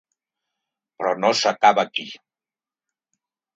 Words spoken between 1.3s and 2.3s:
s’acaba aquí.